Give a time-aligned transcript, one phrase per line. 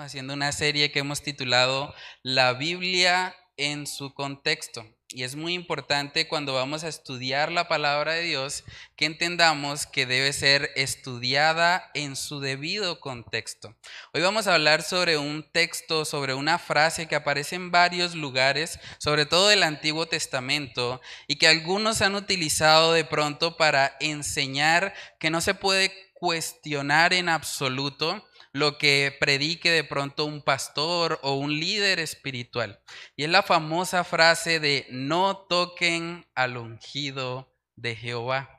[0.00, 1.92] Haciendo una serie que hemos titulado
[2.22, 4.86] La Biblia en su contexto.
[5.08, 8.62] Y es muy importante cuando vamos a estudiar la palabra de Dios
[8.94, 13.74] que entendamos que debe ser estudiada en su debido contexto.
[14.14, 18.78] Hoy vamos a hablar sobre un texto, sobre una frase que aparece en varios lugares,
[18.98, 25.30] sobre todo del Antiguo Testamento, y que algunos han utilizado de pronto para enseñar que
[25.30, 28.27] no se puede cuestionar en absoluto
[28.58, 32.80] lo que predique de pronto un pastor o un líder espiritual.
[33.16, 38.57] Y es la famosa frase de no toquen al ungido de Jehová.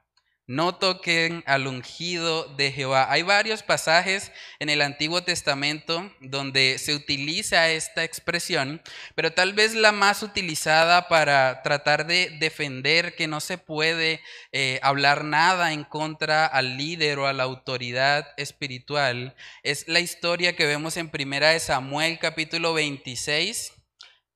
[0.50, 3.12] No toquen al ungido de Jehová.
[3.12, 8.82] Hay varios pasajes en el Antiguo Testamento donde se utiliza esta expresión,
[9.14, 14.80] pero tal vez la más utilizada para tratar de defender que no se puede eh,
[14.82, 20.66] hablar nada en contra al líder o a la autoridad espiritual es la historia que
[20.66, 23.74] vemos en Primera de Samuel capítulo 26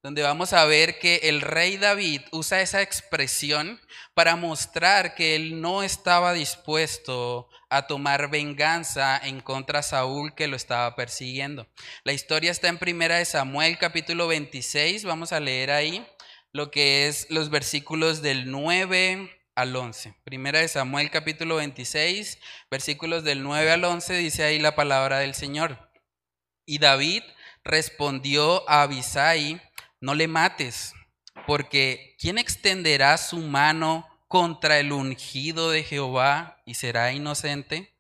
[0.03, 3.79] donde vamos a ver que el rey David usa esa expresión
[4.13, 10.47] para mostrar que él no estaba dispuesto a tomar venganza en contra de Saúl que
[10.47, 11.67] lo estaba persiguiendo.
[12.03, 16.05] La historia está en Primera de Samuel capítulo 26, vamos a leer ahí
[16.51, 20.15] lo que es los versículos del 9 al 11.
[20.25, 25.33] Primera de Samuel capítulo 26, versículos del 9 al 11 dice ahí la palabra del
[25.33, 25.89] Señor.
[26.65, 27.23] Y David
[27.63, 29.61] respondió a Abisai,
[30.03, 30.93] no le mates,
[31.47, 37.95] porque ¿quién extenderá su mano contra el ungido de Jehová y será inocente?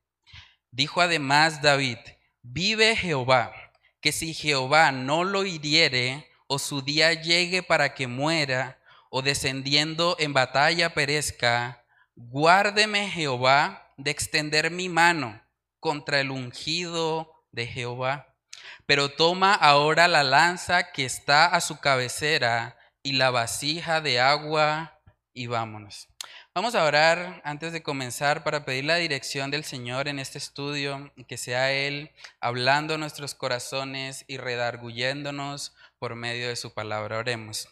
[0.69, 1.97] Dijo además David,
[2.41, 3.53] vive Jehová,
[4.01, 10.17] que si Jehová no lo hiriere, o su día llegue para que muera, o descendiendo
[10.19, 11.85] en batalla perezca,
[12.17, 15.41] guárdeme Jehová de extender mi mano
[15.79, 18.32] contra el ungido de Jehová.
[18.85, 24.99] Pero toma ahora la lanza que está a su cabecera y la vasija de agua
[25.33, 26.09] y vámonos.
[26.55, 31.11] Vamos a orar antes de comenzar para pedir la dirección del Señor en este estudio
[31.27, 37.17] que sea Él hablando nuestros corazones y redarguyéndonos por medio de su palabra.
[37.17, 37.67] Oremos.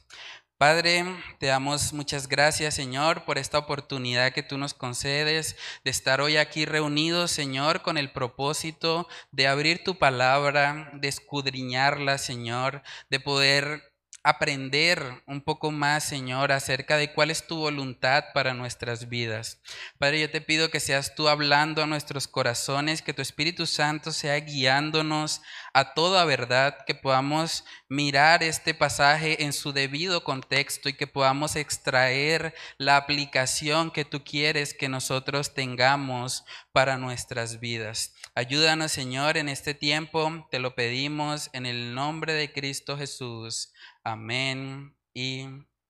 [0.61, 1.03] Padre,
[1.39, 6.37] te damos muchas gracias, Señor, por esta oportunidad que tú nos concedes de estar hoy
[6.37, 13.90] aquí reunidos, Señor, con el propósito de abrir tu palabra, de escudriñarla, Señor, de poder
[14.23, 19.61] aprender un poco más, Señor, acerca de cuál es tu voluntad para nuestras vidas.
[19.97, 24.11] Padre, yo te pido que seas tú hablando a nuestros corazones, que tu Espíritu Santo
[24.11, 25.41] sea guiándonos
[25.73, 31.55] a toda verdad, que podamos mirar este pasaje en su debido contexto y que podamos
[31.55, 38.13] extraer la aplicación que tú quieres que nosotros tengamos para nuestras vidas.
[38.35, 43.73] Ayúdanos, Señor, en este tiempo, te lo pedimos en el nombre de Cristo Jesús.
[44.03, 45.45] Amén y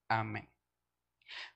[0.09, 0.51] amén.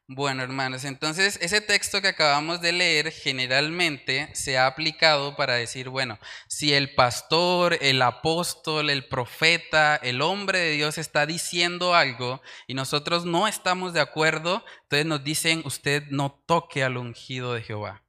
[0.08, 5.90] Bueno, hermanos, entonces ese texto que acabamos de leer generalmente se ha aplicado para decir,
[5.90, 12.42] bueno, si el pastor, el apóstol, el profeta, el hombre de Dios está diciendo algo
[12.68, 17.64] y nosotros no estamos de acuerdo, entonces nos dicen, usted no toque al ungido de
[17.64, 18.05] Jehová.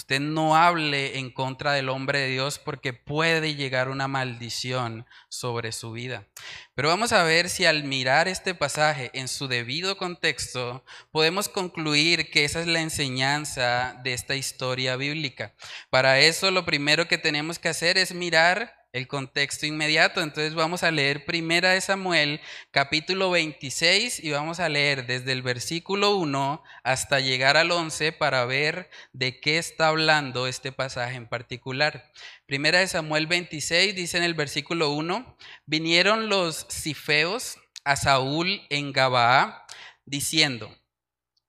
[0.00, 5.72] Usted no hable en contra del hombre de Dios porque puede llegar una maldición sobre
[5.72, 6.26] su vida.
[6.74, 12.30] Pero vamos a ver si al mirar este pasaje en su debido contexto podemos concluir
[12.30, 15.54] que esa es la enseñanza de esta historia bíblica.
[15.90, 20.20] Para eso lo primero que tenemos que hacer es mirar el contexto inmediato.
[20.20, 22.40] Entonces vamos a leer Primera de Samuel,
[22.70, 28.44] capítulo 26, y vamos a leer desde el versículo 1 hasta llegar al 11 para
[28.44, 32.10] ver de qué está hablando este pasaje en particular.
[32.46, 38.92] Primera de Samuel 26 dice en el versículo 1, vinieron los cifeos a Saúl en
[38.92, 39.66] Gabaa,
[40.04, 40.76] diciendo,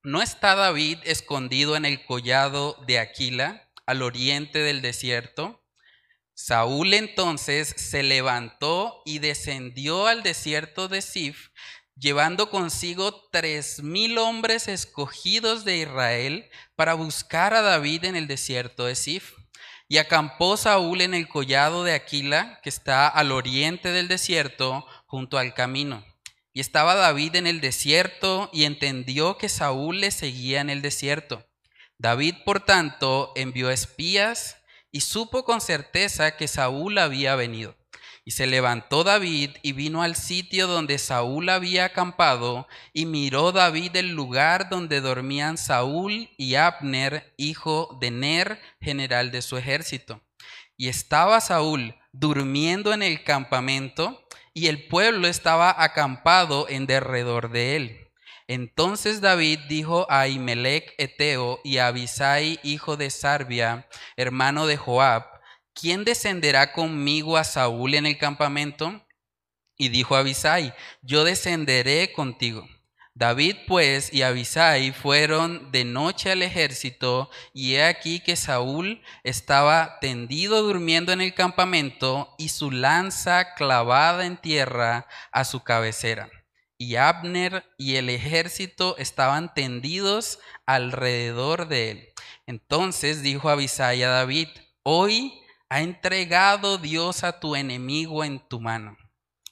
[0.03, 5.60] ¿no está David escondido en el collado de Aquila, al oriente del desierto?
[6.43, 11.49] Saúl entonces se levantó y descendió al desierto de Sif,
[11.95, 18.85] llevando consigo tres mil hombres escogidos de Israel para buscar a David en el desierto
[18.85, 19.33] de Sif.
[19.87, 25.37] Y acampó Saúl en el collado de Aquila, que está al oriente del desierto, junto
[25.37, 26.03] al camino.
[26.53, 31.47] Y estaba David en el desierto y entendió que Saúl le seguía en el desierto.
[31.99, 34.57] David, por tanto, envió espías
[34.91, 37.75] y supo con certeza que Saúl había venido.
[38.23, 43.95] Y se levantó David y vino al sitio donde Saúl había acampado, y miró David
[43.95, 50.21] el lugar donde dormían Saúl y Abner, hijo de Ner, general de su ejército.
[50.77, 54.23] Y estaba Saúl durmiendo en el campamento
[54.53, 58.00] y el pueblo estaba acampado en derredor de él.
[58.53, 63.87] Entonces David dijo a Imelec Eteo y a Abisai, hijo de Sarbia,
[64.17, 65.23] hermano de Joab,
[65.73, 69.07] ¿quién descenderá conmigo a Saúl en el campamento?
[69.77, 72.67] Y dijo Abisai, yo descenderé contigo.
[73.13, 79.97] David pues y Abisai fueron de noche al ejército, y he aquí que Saúl estaba
[80.01, 86.29] tendido durmiendo en el campamento y su lanza clavada en tierra a su cabecera.
[86.83, 92.09] Y Abner y el ejército estaban tendidos alrededor de él.
[92.47, 94.47] Entonces dijo Abisai a David,
[94.81, 95.31] hoy
[95.69, 98.97] ha entregado Dios a tu enemigo en tu mano.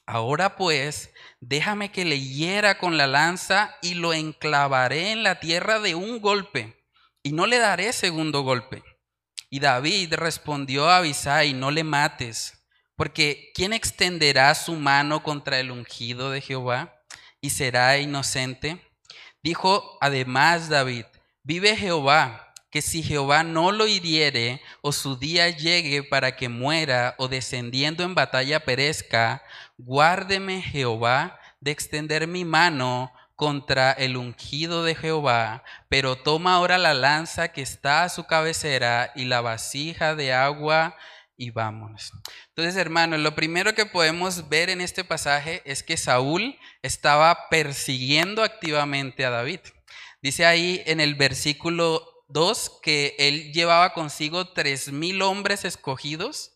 [0.06, 5.78] Ahora pues, déjame que le hiera con la lanza y lo enclavaré en la tierra
[5.78, 6.84] de un golpe,
[7.22, 8.82] y no le daré segundo golpe.
[9.48, 12.66] Y David respondió a Abisai, no le mates,
[12.96, 16.96] porque ¿quién extenderá su mano contra el ungido de Jehová
[17.40, 18.78] y será inocente?
[19.42, 21.06] Dijo además David,
[21.42, 27.16] vive Jehová que si Jehová no lo hiriere, o su día llegue para que muera,
[27.18, 29.42] o descendiendo en batalla perezca,
[29.76, 36.94] guárdeme Jehová de extender mi mano contra el ungido de Jehová, pero toma ahora la
[36.94, 40.96] lanza que está a su cabecera y la vasija de agua
[41.40, 42.12] y vámonos.
[42.48, 48.44] Entonces, hermanos, lo primero que podemos ver en este pasaje es que Saúl estaba persiguiendo
[48.44, 49.60] activamente a David.
[50.20, 56.52] Dice ahí en el versículo Dos, que él llevaba consigo tres mil hombres escogidos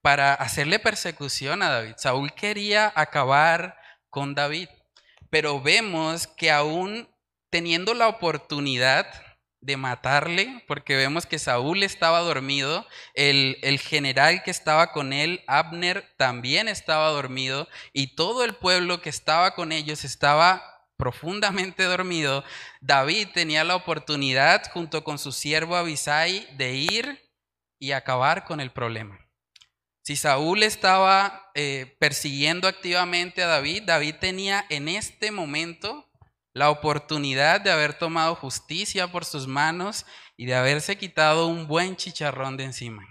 [0.00, 1.94] para hacerle persecución a David.
[1.98, 3.76] Saúl quería acabar
[4.08, 4.68] con David,
[5.28, 7.10] pero vemos que aún
[7.50, 9.06] teniendo la oportunidad
[9.60, 15.42] de matarle, porque vemos que Saúl estaba dormido, el, el, general que estaba con él,
[15.46, 20.62] Abner, también estaba dormido, y todo el pueblo que estaba con ellos estaba
[20.96, 22.44] profundamente dormido,
[22.80, 27.30] David tenía la oportunidad junto con su siervo Abisai de ir
[27.78, 29.18] y acabar con el problema.
[30.02, 36.07] Si Saúl estaba eh, persiguiendo activamente a David, David tenía en este momento
[36.54, 40.06] la oportunidad de haber tomado justicia por sus manos
[40.36, 43.06] y de haberse quitado un buen chicharrón de encima.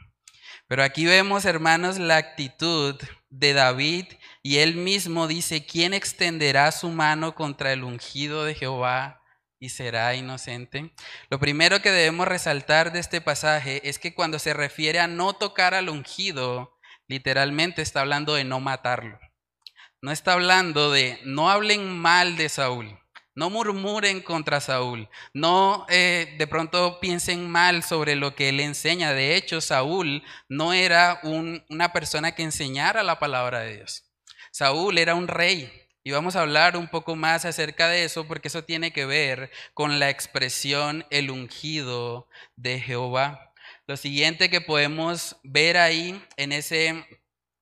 [0.68, 2.96] Pero aquí vemos, hermanos, la actitud
[3.30, 4.06] de David
[4.44, 9.22] y él mismo dice, ¿quién extenderá su mano contra el ungido de Jehová
[9.60, 10.94] y será inocente?
[11.30, 15.34] Lo primero que debemos resaltar de este pasaje es que cuando se refiere a no
[15.34, 19.20] tocar al ungido, literalmente está hablando de no matarlo.
[20.02, 23.00] No está hablando de no hablen mal de Saúl.
[23.38, 25.08] No murmuren contra Saúl.
[25.32, 29.14] No eh, de pronto piensen mal sobre lo que él enseña.
[29.14, 34.06] De hecho, Saúl no era una persona que enseñara la palabra de Dios.
[34.50, 35.72] Saúl era un rey.
[36.04, 39.52] Y vamos a hablar un poco más acerca de eso porque eso tiene que ver
[39.76, 43.54] con la expresión el ungido de Jehová.
[43.86, 47.06] Lo siguiente que podemos ver ahí en ese,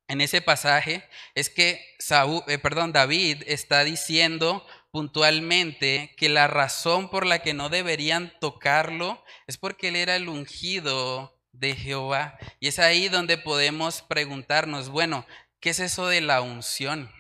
[0.08, 7.10] en ese pasaje es que Saúl, eh, perdón, David está diciendo puntualmente que la razón
[7.10, 12.38] por la que no deberían tocarlo es porque él era el ungido de Jehová.
[12.62, 15.26] Y es ahí donde podemos preguntarnos, bueno,
[15.66, 17.12] ¿Qué es eso de la unción?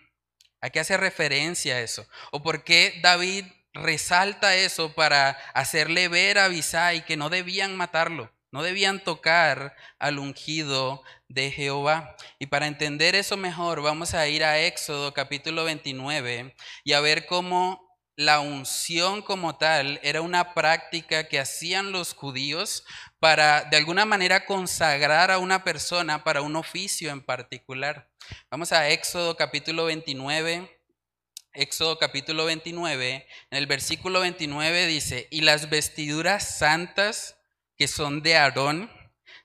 [0.61, 2.07] ¿A qué hace referencia eso?
[2.29, 8.31] ¿O por qué David resalta eso para hacerle ver a Abisai que no debían matarlo,
[8.55, 12.15] no debían tocar al ungido de Jehová?
[12.39, 17.25] Y para entender eso mejor, vamos a ir a Éxodo capítulo 29 y a ver
[17.25, 22.85] cómo la unción como tal era una práctica que hacían los judíos
[23.19, 28.09] para de alguna manera consagrar a una persona para un oficio en particular.
[28.49, 30.71] Vamos a Éxodo capítulo 29.
[31.51, 37.34] Éxodo capítulo 29, en el versículo 29 dice, y las vestiduras santas
[37.77, 38.89] que son de Aarón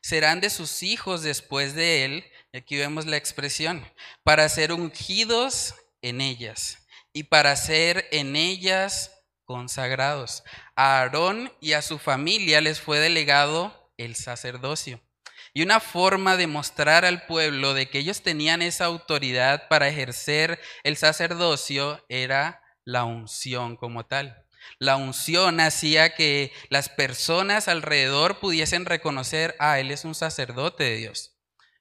[0.03, 3.87] serán de sus hijos después de él, aquí vemos la expresión,
[4.23, 10.45] para ser ungidos en ellas y para ser en ellas consagrados.
[10.77, 15.01] A Aarón y a su familia les fue delegado el sacerdocio.
[15.53, 20.61] Y una forma de mostrar al pueblo de que ellos tenían esa autoridad para ejercer
[20.85, 24.47] el sacerdocio era la unción como tal.
[24.79, 30.97] La unción hacía que las personas alrededor pudiesen reconocer, ah, Él es un sacerdote de
[30.97, 31.37] Dios.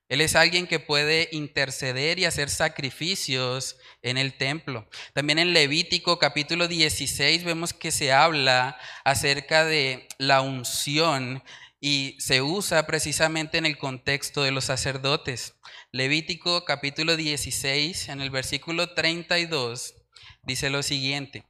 [0.09, 4.89] Él es alguien que puede interceder y hacer sacrificios en el templo.
[5.13, 11.43] También en Levítico capítulo 16 vemos que se habla acerca de la unción
[11.79, 15.53] y se usa precisamente en el contexto de los sacerdotes.
[15.91, 19.93] Levítico capítulo 16, en el versículo 32,
[20.41, 21.45] dice lo siguiente,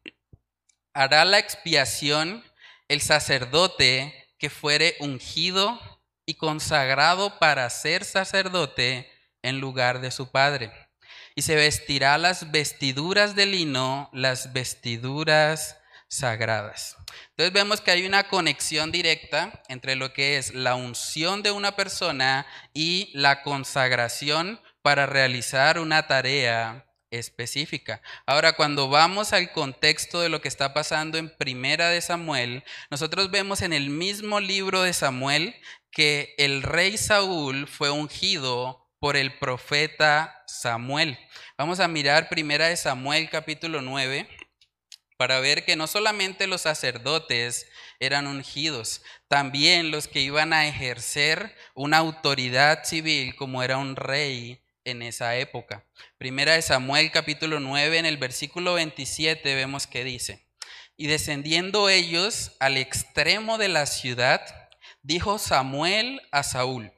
[0.93, 2.43] hará la expiación
[2.87, 5.79] el sacerdote que fuere ungido
[6.25, 10.71] y consagrado para ser sacerdote en lugar de su padre.
[11.35, 15.77] Y se vestirá las vestiduras de lino, las vestiduras
[16.07, 16.97] sagradas.
[17.29, 21.75] Entonces vemos que hay una conexión directa entre lo que es la unción de una
[21.75, 28.01] persona y la consagración para realizar una tarea específica.
[28.25, 33.31] Ahora, cuando vamos al contexto de lo que está pasando en Primera de Samuel, nosotros
[33.31, 35.55] vemos en el mismo libro de Samuel
[35.91, 41.17] que el rey Saúl fue ungido por el profeta Samuel.
[41.57, 44.27] Vamos a mirar Primera de Samuel capítulo 9
[45.17, 47.67] para ver que no solamente los sacerdotes
[47.99, 54.61] eran ungidos, también los que iban a ejercer una autoridad civil como era un rey
[54.89, 55.85] en esa época.
[56.17, 60.47] Primera de Samuel capítulo 9 en el versículo 27 vemos que dice,
[60.97, 64.41] y descendiendo ellos al extremo de la ciudad,
[65.01, 66.91] dijo Samuel a Saúl,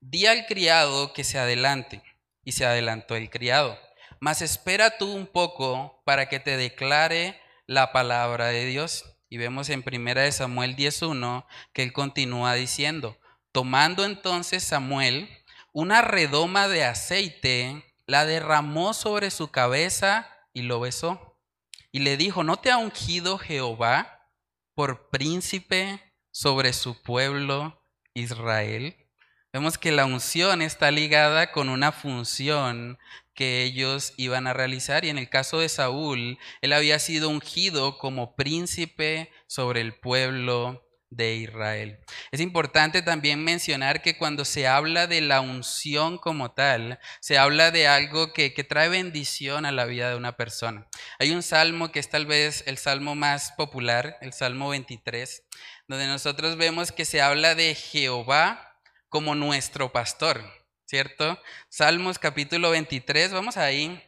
[0.00, 2.02] di al criado que se adelante.
[2.48, 3.78] Y se adelantó el criado.
[4.20, 9.04] Mas espera tú un poco para que te declare la palabra de Dios.
[9.28, 11.44] Y vemos en primera de Samuel 10.1
[11.74, 13.18] que él continúa diciendo,
[13.52, 15.28] tomando entonces Samuel
[15.72, 21.38] una redoma de aceite, la derramó sobre su cabeza y lo besó.
[21.92, 24.30] Y le dijo, ¿no te ha ungido Jehová
[24.74, 27.82] por príncipe sobre su pueblo
[28.14, 28.96] Israel?
[29.52, 32.98] Vemos que la unción está ligada con una función
[33.34, 37.98] que ellos iban a realizar y en el caso de Saúl, él había sido ungido
[37.98, 42.00] como príncipe sobre el pueblo de Israel.
[42.30, 47.70] Es importante también mencionar que cuando se habla de la unción como tal, se habla
[47.70, 50.86] de algo que, que, trae bendición a la vida de una persona.
[51.18, 55.44] Hay un salmo que es tal vez el salmo más popular, el Salmo 23,
[55.86, 58.76] donde nosotros vemos que se habla de Jehová
[59.08, 60.44] como nuestro pastor,
[60.86, 61.40] ¿cierto?
[61.70, 64.02] Salmos capítulo 23, vamos ahí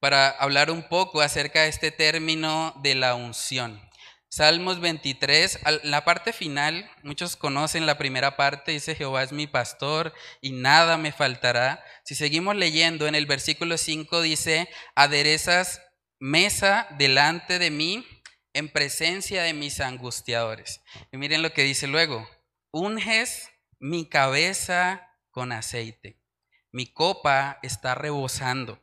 [0.00, 3.89] para hablar un poco acerca de este término de la unción.
[4.32, 10.14] Salmos 23, la parte final, muchos conocen la primera parte, dice Jehová es mi pastor
[10.40, 11.84] y nada me faltará.
[12.04, 15.82] Si seguimos leyendo en el versículo 5 dice, aderezas
[16.20, 18.06] mesa delante de mí
[18.52, 20.80] en presencia de mis angustiadores.
[21.10, 22.24] Y miren lo que dice luego,
[22.70, 26.22] unges mi cabeza con aceite,
[26.70, 28.78] mi copa está rebosando.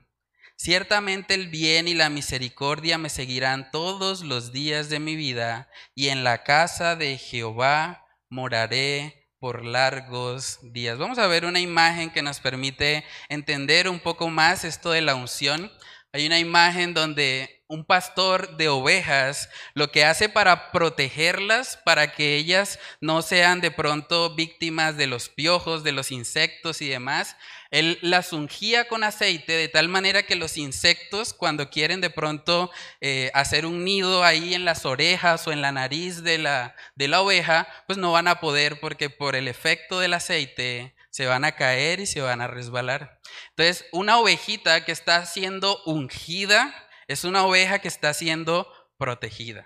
[0.59, 6.09] Ciertamente el bien y la misericordia me seguirán todos los días de mi vida, y
[6.09, 10.97] en la casa de Jehová moraré por largos días.
[10.97, 15.13] Vamos a ver una imagen que nos permite entender un poco más esto de la
[15.13, 15.71] unción.
[16.11, 22.35] Hay una imagen donde un pastor de ovejas lo que hace para protegerlas, para que
[22.35, 27.35] ellas no sean de pronto víctimas de los piojos, de los insectos y demás,
[27.71, 32.71] él las ungía con aceite de tal manera que los insectos cuando quieren de pronto
[33.01, 37.07] eh, hacer un nido ahí en las orejas o en la nariz de la, de
[37.07, 41.45] la oveja, pues no van a poder porque por el efecto del aceite se van
[41.45, 43.19] a caer y se van a resbalar.
[43.50, 46.74] Entonces, una ovejita que está siendo ungida,
[47.07, 49.65] es una oveja que está siendo protegida.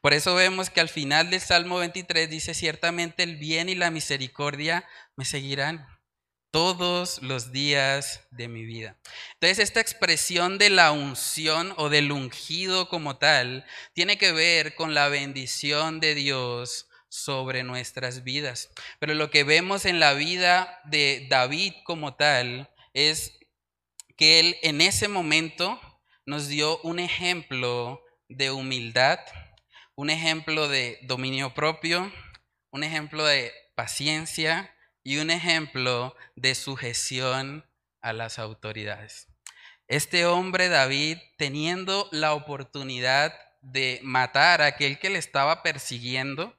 [0.00, 3.90] Por eso vemos que al final del Salmo 23 dice, ciertamente el bien y la
[3.90, 4.84] misericordia
[5.16, 5.86] me seguirán
[6.50, 8.96] todos los días de mi vida.
[9.34, 14.94] Entonces, esta expresión de la unción o del ungido como tal tiene que ver con
[14.94, 18.70] la bendición de Dios sobre nuestras vidas.
[18.98, 23.38] Pero lo que vemos en la vida de David como tal es
[24.16, 25.80] que él en ese momento
[26.26, 29.18] nos dio un ejemplo de humildad,
[29.94, 32.12] un ejemplo de dominio propio,
[32.70, 37.66] un ejemplo de paciencia y un ejemplo de sujeción
[38.00, 39.28] a las autoridades.
[39.88, 46.56] Este hombre David, teniendo la oportunidad de matar a aquel que le estaba persiguiendo,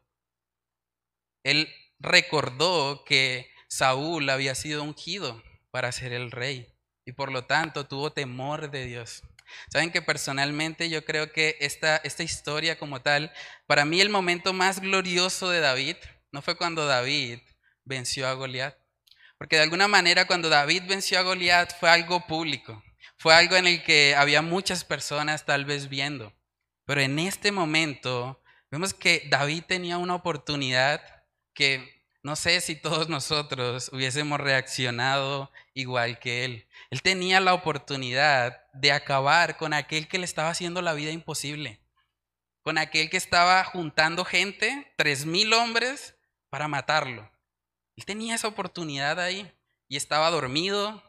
[1.43, 6.67] él recordó que Saúl había sido ungido para ser el rey
[7.05, 9.23] y por lo tanto tuvo temor de Dios.
[9.69, 13.31] Saben que personalmente yo creo que esta, esta historia como tal,
[13.65, 15.95] para mí el momento más glorioso de David
[16.31, 17.39] no fue cuando David
[17.85, 18.77] venció a Goliat.
[19.37, 22.83] Porque de alguna manera cuando David venció a Goliat fue algo público,
[23.17, 26.33] fue algo en el que había muchas personas tal vez viendo.
[26.85, 31.01] Pero en este momento vemos que David tenía una oportunidad
[31.53, 36.67] que no sé si todos nosotros hubiésemos reaccionado igual que él.
[36.91, 41.79] Él tenía la oportunidad de acabar con aquel que le estaba haciendo la vida imposible,
[42.61, 46.15] con aquel que estaba juntando gente, tres mil hombres,
[46.49, 47.30] para matarlo.
[47.95, 49.51] Él tenía esa oportunidad ahí
[49.87, 51.03] y estaba dormido,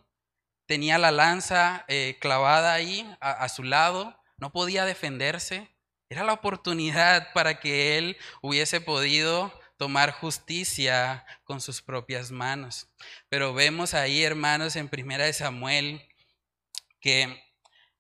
[0.67, 5.69] tenía la lanza eh, clavada ahí a su lado, no podía defenderse.
[6.09, 12.89] Era la oportunidad para que él hubiese podido tomar justicia con sus propias manos.
[13.29, 16.07] Pero vemos ahí, hermanos, en Primera de Samuel,
[17.01, 17.43] que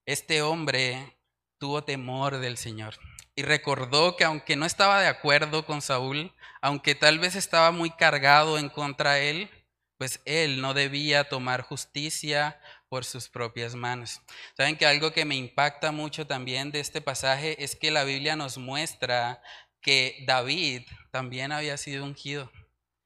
[0.04, 1.16] este hombre
[1.58, 2.98] tuvo temor del Señor
[3.34, 7.90] y recordó que aunque no estaba de acuerdo con Saúl, aunque tal vez estaba muy
[7.90, 9.50] cargado en contra él,
[9.98, 14.20] pues él no debía tomar justicia por sus propias manos.
[14.56, 18.36] Saben que algo que me impacta mucho también de este pasaje es que la Biblia
[18.36, 19.42] nos muestra
[19.80, 22.50] que David también había sido ungido.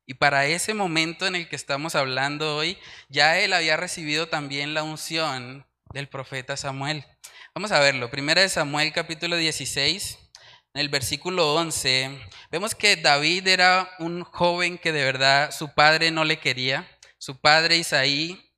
[0.07, 4.75] Y para ese momento en el que estamos hablando hoy, ya él había recibido también
[4.75, 7.05] la unción del profeta Samuel.
[7.55, 8.11] Vamos a verlo.
[8.11, 10.26] Primera de Samuel capítulo 16,
[10.77, 16.11] en el versículo 11, vemos que David era un joven que de verdad su padre
[16.11, 16.87] no le quería.
[17.17, 18.53] Su padre Isaí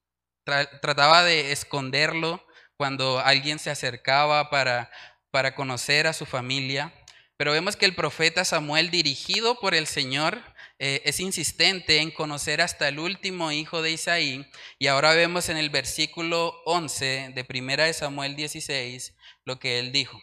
[0.83, 2.45] trataba de esconderlo
[2.77, 4.91] cuando alguien se acercaba para,
[5.31, 6.93] para conocer a su familia.
[7.37, 10.43] Pero vemos que el profeta Samuel, dirigido por el Señor,
[10.81, 14.45] eh, es insistente en conocer hasta el último hijo de Isaí.
[14.81, 19.93] Y ahora vemos en el versículo 11 de Primera de Samuel 16 lo que él
[19.93, 20.21] dijo.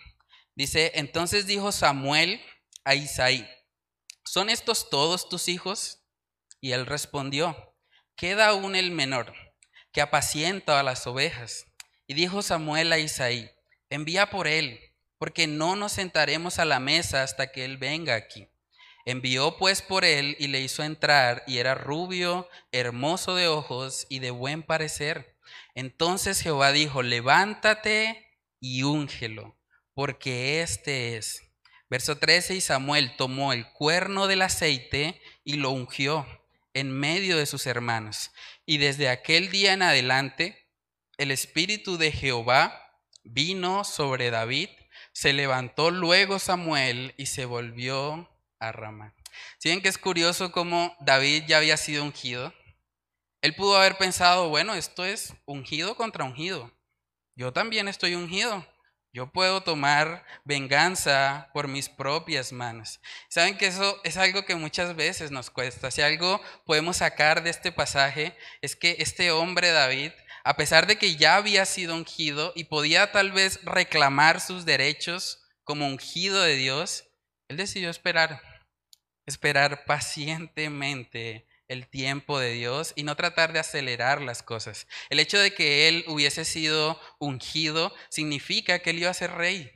[0.56, 2.42] Dice, entonces dijo Samuel
[2.84, 3.48] a Isaí,
[4.24, 6.00] ¿son estos todos tus hijos?
[6.62, 7.76] Y él respondió,
[8.16, 9.34] queda aún el menor,
[9.92, 11.66] que apacienta a las ovejas.
[12.08, 13.52] Y dijo Samuel a Isaí,
[13.90, 14.80] envía por él
[15.18, 18.48] porque no nos sentaremos a la mesa hasta que Él venga aquí.
[19.06, 24.18] Envió pues por él y le hizo entrar, y era rubio, hermoso de ojos y
[24.18, 25.38] de buen parecer.
[25.76, 29.56] Entonces Jehová dijo, levántate y úngelo,
[29.96, 31.42] porque este es.
[31.90, 36.28] Verso 13, y Samuel tomó el cuerno del aceite y lo ungió
[36.74, 38.32] en medio de sus hermanos.
[38.66, 40.70] Y desde aquel día en adelante,
[41.18, 42.92] el Espíritu de Jehová
[43.24, 44.70] vino sobre David
[45.14, 48.30] se levantó luego Samuel y se volvió
[48.60, 49.16] a Ramá.
[49.60, 52.54] Si ven que es curioso cómo David ya había sido ungido,
[53.42, 56.72] él pudo haber pensado, bueno, esto es ungido contra ungido.
[57.36, 58.66] Yo también estoy ungido.
[59.16, 63.00] Yo puedo tomar venganza por mis propias manos.
[63.30, 65.90] Saben que eso es algo que muchas veces nos cuesta.
[65.90, 70.12] Si algo podemos sacar de este pasaje es que este hombre David
[70.44, 75.42] a pesar de que ya había sido ungido y podía tal vez reclamar sus derechos
[75.64, 77.06] como ungido de Dios,
[77.48, 78.42] él decidió esperar,
[79.26, 84.88] esperar pacientemente el tiempo de Dios y no tratar de acelerar las cosas.
[85.10, 89.72] El hecho de que él hubiese sido ungido significa que él iba a ser rey.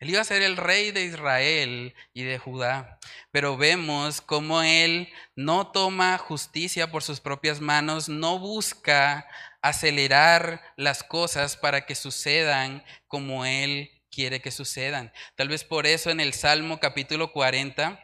[0.00, 2.98] Él iba a ser el rey de Israel y de Judá.
[3.30, 9.26] Pero vemos cómo él no toma justicia por sus propias manos, no busca
[9.64, 15.10] acelerar las cosas para que sucedan como Él quiere que sucedan.
[15.36, 17.98] Tal vez por eso en el Salmo capítulo 40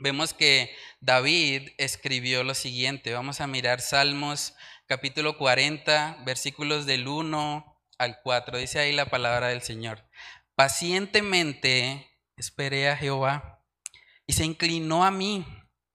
[0.00, 3.12] vemos que David escribió lo siguiente.
[3.12, 4.54] Vamos a mirar Salmos
[4.86, 8.58] capítulo 40, versículos del 1 al 4.
[8.58, 10.04] Dice ahí la palabra del Señor.
[10.54, 13.62] Pacientemente esperé a Jehová
[14.26, 15.46] y se inclinó a mí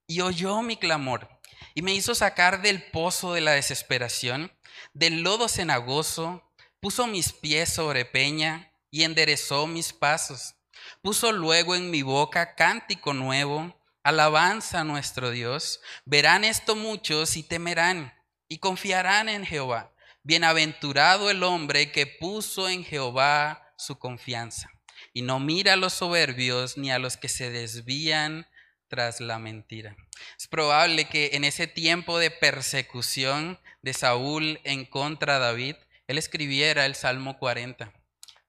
[0.07, 1.27] y oyó mi clamor
[1.73, 4.51] y me hizo sacar del pozo de la desesperación
[4.93, 6.43] del lodo cenagoso,
[6.79, 10.55] puso mis pies sobre peña y enderezó mis pasos.
[11.01, 15.81] Puso luego en mi boca cántico nuevo, alabanza a nuestro Dios.
[16.05, 18.13] Verán esto muchos y temerán
[18.47, 19.91] y confiarán en Jehová.
[20.21, 24.69] Bienaventurado el hombre que puso en Jehová su confianza
[25.11, 28.47] y no mira a los soberbios ni a los que se desvían
[28.87, 29.95] tras la mentira.
[30.37, 35.75] Es probable que en ese tiempo de persecución de Saúl en contra de David,
[36.07, 37.91] él escribiera el Salmo 40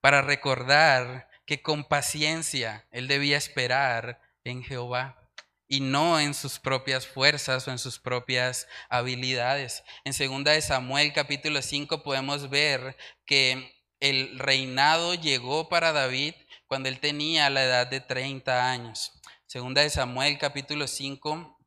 [0.02, 5.22] para recordar que con paciencia él debía esperar en Jehová
[5.68, 9.82] y no en sus propias fuerzas o en sus propias habilidades.
[10.04, 16.34] En segunda de Samuel capítulo 5 podemos ver que el reinado llegó para David
[16.66, 19.12] cuando él tenía la edad de 30 años.
[19.46, 21.58] Segunda de Samuel capítulo 5,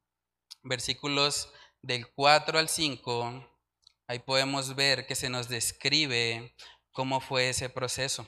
[0.64, 3.48] versículos del 4 al 5,
[4.08, 6.54] ahí podemos ver que se nos describe
[6.92, 8.28] cómo fue ese proceso.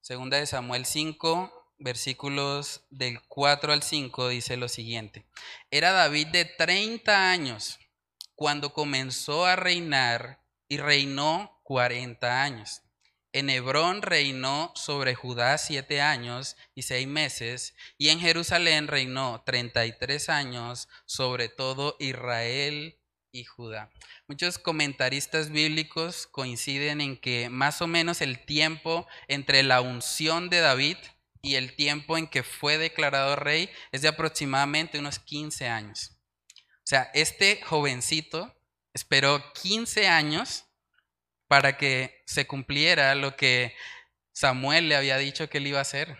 [0.00, 5.26] Segunda de Samuel 5, versículos del 4 al 5, dice lo siguiente.
[5.70, 7.78] Era David de 30 años
[8.34, 12.82] cuando comenzó a reinar y reinó 40 años.
[13.34, 19.86] En Hebrón reinó sobre Judá siete años y seis meses, y en Jerusalén reinó treinta
[19.86, 22.96] y tres años sobre todo Israel
[23.32, 23.90] y Judá.
[24.28, 30.60] Muchos comentaristas bíblicos coinciden en que más o menos el tiempo entre la unción de
[30.60, 30.96] David
[31.44, 36.16] y el tiempo en que fue declarado rey es de aproximadamente unos 15 años.
[36.56, 38.56] O sea, este jovencito
[38.94, 40.64] esperó 15 años
[41.46, 43.76] para que se cumpliera lo que
[44.32, 46.16] Samuel le había dicho que él iba a hacer,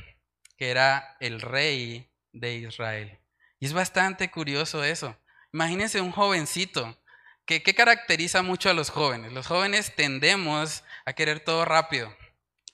[0.59, 3.19] que era el rey de Israel.
[3.59, 5.19] Y es bastante curioso eso.
[5.55, 7.03] Imagínense un jovencito.
[7.47, 9.33] que ¿Qué caracteriza mucho a los jóvenes?
[9.33, 12.15] Los jóvenes tendemos a querer todo rápido.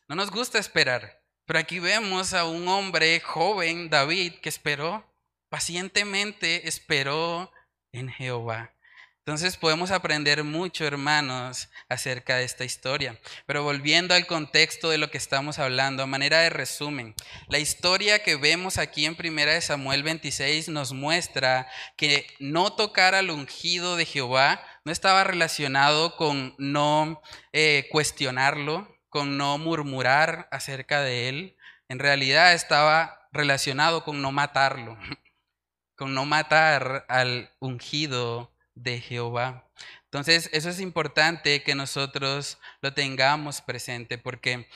[0.08, 1.19] No nos gusta esperar.
[1.50, 5.04] Pero aquí vemos a un hombre joven, David, que esperó,
[5.48, 7.50] pacientemente esperó
[7.90, 8.72] en Jehová.
[9.18, 13.18] Entonces podemos aprender mucho, hermanos, acerca de esta historia.
[13.46, 17.16] Pero volviendo al contexto de lo que estamos hablando, a manera de resumen,
[17.48, 23.16] la historia que vemos aquí en Primera de Samuel 26 nos muestra que no tocar
[23.16, 27.20] al ungido de Jehová no estaba relacionado con no
[27.52, 31.56] eh, cuestionarlo, con no murmurar acerca de él.
[31.88, 34.96] En realidad estaba relacionado con no matarlo,
[35.96, 39.68] con no matar al ungido de Jehová.
[40.12, 44.66] Entonces, eso es importante que nosotros lo tengamos presente, porque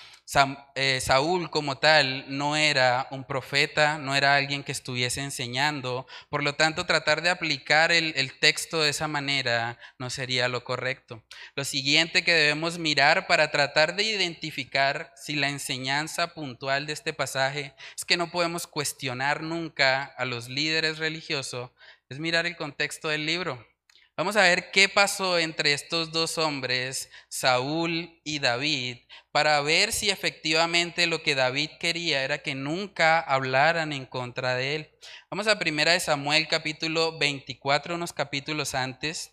[0.77, 6.45] eh, Saúl como tal no era un profeta, no era alguien que estuviese enseñando, por
[6.45, 11.21] lo tanto, tratar de aplicar el, el texto de esa manera no sería lo correcto.
[11.57, 17.13] Lo siguiente que debemos mirar para tratar de identificar si la enseñanza puntual de este
[17.13, 21.73] pasaje es que no podemos cuestionar nunca a los líderes religiosos,
[22.09, 23.74] es mirar el contexto del libro.
[24.17, 28.99] Vamos a ver qué pasó entre estos dos hombres, Saúl y David,
[29.33, 34.77] para ver si efectivamente lo que David quería era que nunca hablaran en contra de
[34.77, 34.91] él.
[35.33, 39.33] Vamos a primera de Samuel capítulo 24, unos capítulos antes.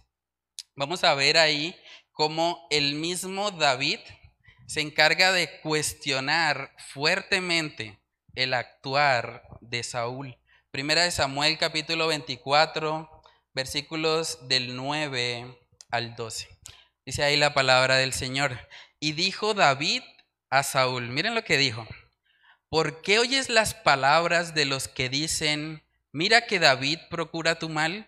[0.75, 1.75] Vamos a ver ahí
[2.11, 3.99] cómo el mismo David
[4.65, 8.01] se encarga de cuestionar fuertemente
[8.33, 10.39] el actuar de Saúl.
[10.71, 13.10] Primera de Samuel capítulo 24
[13.53, 15.57] versículos del 9
[15.89, 16.47] al 12.
[17.05, 18.57] Dice ahí la palabra del Señor.
[18.99, 20.03] Y dijo David
[20.49, 21.87] a Saúl, miren lo que dijo,
[22.69, 28.05] ¿por qué oyes las palabras de los que dicen, mira que David procura tu mal?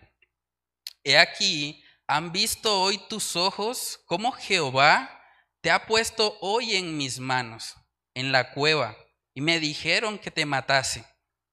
[1.02, 5.22] He aquí, han visto hoy tus ojos cómo Jehová
[5.60, 7.74] te ha puesto hoy en mis manos,
[8.14, 8.96] en la cueva,
[9.34, 11.04] y me dijeron que te matase,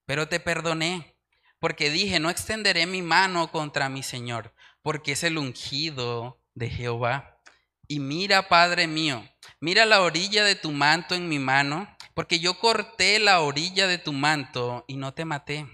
[0.05, 1.15] pero te perdoné
[1.61, 7.39] porque dije, no extenderé mi mano contra mi Señor, porque es el ungido de Jehová.
[7.87, 9.23] Y mira, Padre mío,
[9.59, 13.99] mira la orilla de tu manto en mi mano, porque yo corté la orilla de
[13.99, 15.67] tu manto y no te maté.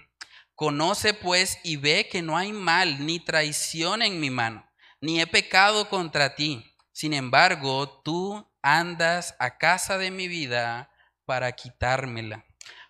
[0.55, 4.69] Conoce pues y ve que no hay mal ni traición en mi mano,
[4.99, 6.65] ni he pecado contra ti.
[6.91, 10.91] Sin embargo, tú andas a casa de mi vida
[11.23, 12.45] para quitármela.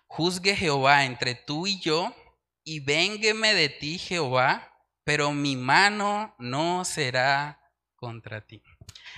[0.08, 2.12] Juzgue Jehová entre tú y yo
[2.68, 7.62] y véngueme de ti, Jehová, pero mi mano no será
[7.96, 8.62] contra ti.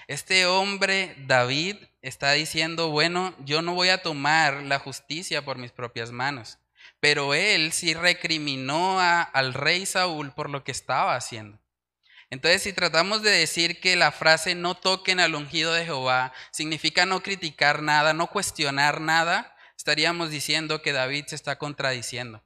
[0.07, 5.73] Este hombre, David, está diciendo, bueno, yo no voy a tomar la justicia por mis
[5.73, 6.59] propias manos,
[7.01, 11.59] pero él sí recriminó al rey Saúl por lo que estaba haciendo.
[12.31, 17.05] Entonces, si tratamos de decir que la frase no toquen al ungido de Jehová significa
[17.05, 22.45] no criticar nada, no cuestionar nada, estaríamos diciendo que David se está contradiciendo.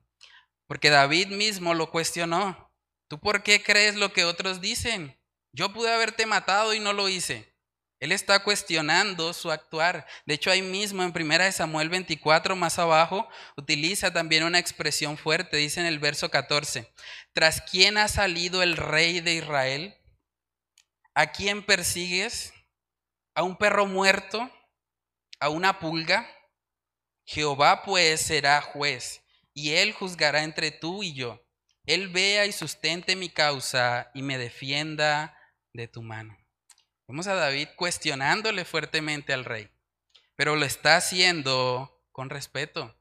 [0.66, 2.72] Porque David mismo lo cuestionó.
[3.08, 5.18] ¿Tú por qué crees lo que otros dicen?
[5.52, 7.54] Yo pude haberte matado y no lo hice.
[8.00, 10.06] Él está cuestionando su actuar.
[10.26, 15.56] De hecho, ahí mismo en 1 Samuel 24, más abajo, utiliza también una expresión fuerte.
[15.58, 16.92] Dice en el verso 14,
[17.32, 19.96] ¿tras quién ha salido el rey de Israel?
[21.14, 22.52] ¿A quién persigues?
[23.34, 24.50] ¿A un perro muerto?
[25.40, 26.28] ¿A una pulga?
[27.26, 29.23] Jehová pues será juez
[29.54, 31.40] y él juzgará entre tú y yo.
[31.86, 35.38] Él vea y sustente mi causa y me defienda
[35.72, 36.36] de tu mano.
[37.06, 39.70] Vemos a David cuestionándole fuertemente al rey,
[40.36, 42.98] pero lo está haciendo con respeto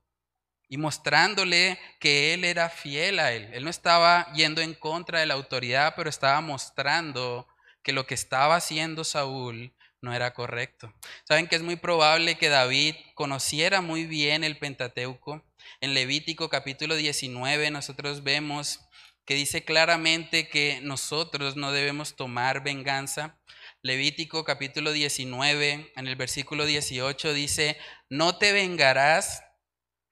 [0.68, 3.50] y mostrándole que él era fiel a él.
[3.54, 7.48] Él no estaba yendo en contra de la autoridad, pero estaba mostrando
[7.84, 10.94] que lo que estaba haciendo Saúl no era correcto.
[11.24, 15.46] Saben que es muy probable que David conociera muy bien el Pentateuco.
[15.82, 18.80] En Levítico capítulo 19 nosotros vemos
[19.26, 23.40] que dice claramente que nosotros no debemos tomar venganza.
[23.82, 27.78] Levítico capítulo 19, en el versículo 18 dice,
[28.10, 29.44] no te vengarás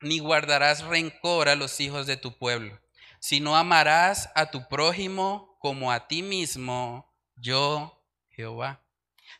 [0.01, 2.81] ni guardarás rencor a los hijos de tu pueblo,
[3.19, 8.83] sino amarás a tu prójimo como a ti mismo, yo Jehová.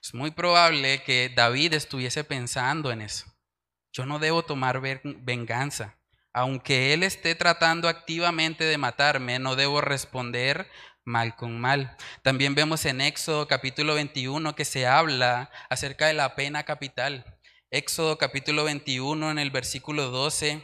[0.01, 3.25] Es muy probable que David estuviese pensando en eso.
[3.91, 5.97] Yo no debo tomar venganza.
[6.33, 10.69] Aunque él esté tratando activamente de matarme, no debo responder
[11.03, 11.97] mal con mal.
[12.21, 17.25] También vemos en Éxodo capítulo 21 que se habla acerca de la pena capital.
[17.69, 20.61] Éxodo capítulo 21 en el versículo 12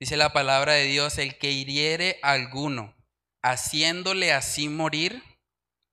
[0.00, 2.94] dice la palabra de Dios, el que hiriere a alguno,
[3.42, 5.22] haciéndole así morir,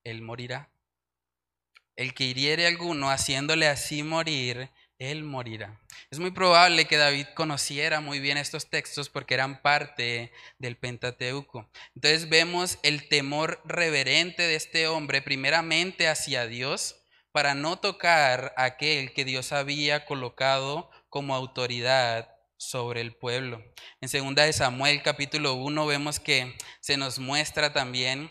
[0.03, 0.71] él morirá.
[1.95, 5.81] El que hiriere a alguno, haciéndole así morir, él morirá.
[6.11, 11.67] Es muy probable que David conociera muy bien estos textos porque eran parte del Pentateuco.
[11.95, 16.97] Entonces vemos el temor reverente de este hombre primeramente hacia Dios
[17.31, 23.63] para no tocar a aquel que Dios había colocado como autoridad sobre el pueblo.
[24.01, 28.29] En segunda de Samuel capítulo 1 vemos que se nos muestra también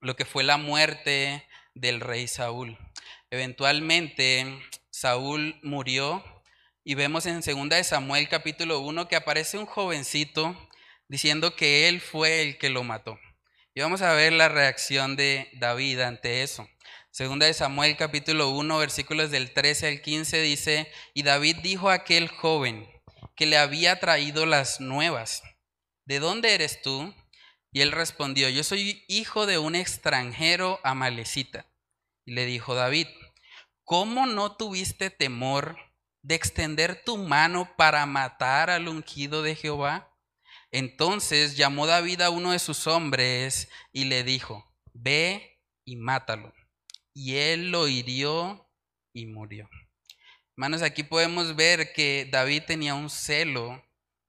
[0.00, 2.78] lo que fue la muerte del rey Saúl.
[3.30, 4.60] Eventualmente
[4.98, 6.24] Saúl murió
[6.82, 10.56] y vemos en segunda de Samuel capítulo 1 que aparece un jovencito
[11.06, 13.16] diciendo que él fue el que lo mató.
[13.74, 16.68] Y vamos a ver la reacción de David ante eso.
[17.12, 21.94] Segunda de Samuel capítulo 1 versículos del 13 al 15 dice, y David dijo a
[21.94, 22.84] aquel joven
[23.36, 25.44] que le había traído las nuevas,
[26.06, 27.14] ¿de dónde eres tú?
[27.70, 31.66] Y él respondió, yo soy hijo de un extranjero amalecita.
[32.24, 33.06] Y le dijo David,
[33.88, 35.78] ¿cómo no tuviste temor
[36.20, 40.14] de extender tu mano para matar al ungido de Jehová?
[40.70, 46.52] Entonces llamó David a uno de sus hombres y le dijo, ve y mátalo.
[47.14, 48.70] Y él lo hirió
[49.14, 49.70] y murió.
[50.50, 53.82] Hermanos, aquí podemos ver que David tenía un celo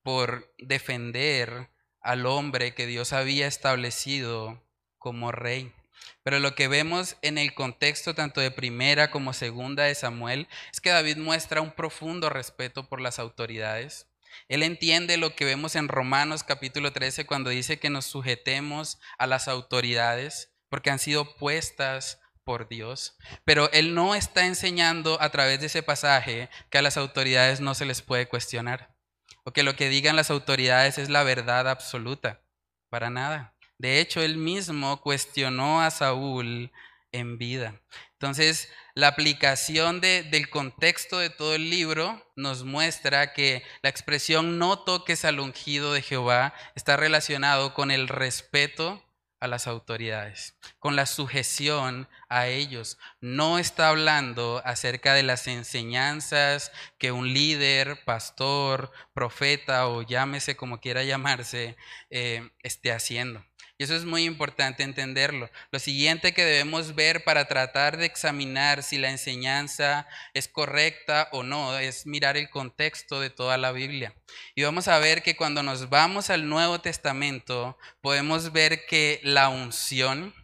[0.04, 1.70] por defender
[2.00, 4.66] al hombre que Dios había establecido
[4.98, 5.74] como rey.
[6.24, 10.82] Pero lo que vemos en el contexto tanto de primera como segunda de Samuel es
[10.82, 14.08] que David muestra un profundo respeto por las autoridades.
[14.48, 19.28] Él entiende lo que vemos en Romanos capítulo 13 cuando dice que nos sujetemos a
[19.28, 23.18] las autoridades porque han sido puestas por Dios.
[23.46, 27.76] Pero él no está enseñando a través de ese pasaje que a las autoridades no
[27.76, 28.94] se les puede cuestionar
[29.44, 32.42] o que lo que digan las autoridades es la verdad absoluta.
[32.90, 33.56] Para nada.
[33.80, 36.72] De hecho, él mismo cuestionó a Saúl
[37.12, 37.82] en vida.
[38.14, 44.80] Entonces, la aplicación del contexto de todo el libro nos muestra que la expresión no
[44.80, 49.02] toques al ungido de Jehová está relacionado con el respeto
[49.40, 52.98] a las autoridades, con la sujeción a ellos.
[53.22, 60.82] No está hablando acerca de las enseñanzas que un líder, pastor, profeta o llámese como
[60.82, 61.78] quiera llamarse,
[62.10, 63.49] eh, esté haciendo.
[63.80, 65.50] Y eso es muy importante entenderlo.
[65.72, 71.44] Lo siguiente que debemos ver para tratar de examinar si la enseñanza es correcta o
[71.44, 74.14] no es mirar el contexto de toda la Biblia.
[74.54, 79.48] Y vamos a ver que cuando nos vamos al Nuevo Testamento, podemos ver que la
[79.48, 80.36] unción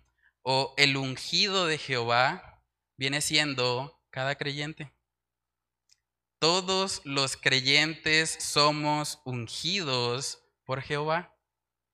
[0.42, 2.64] o el ungido de Jehová
[2.96, 4.94] viene siendo cada creyente.
[6.40, 11.35] Todos los creyentes somos ungidos por Jehová.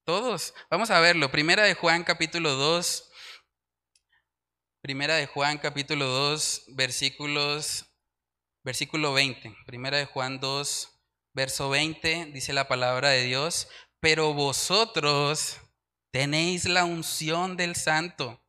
[0.04, 0.56] Todos.
[0.72, 1.30] Vamos a verlo.
[1.30, 3.12] Primera de Juan capítulo 2.
[4.82, 7.86] Primera de Juan capítulo 2, versículos,
[8.64, 9.56] versículo 20.
[9.68, 11.00] Primera de Juan 2,
[11.34, 13.68] verso 20, dice la palabra de Dios,
[14.00, 15.58] pero vosotros
[16.10, 18.44] tenéis la unción del santo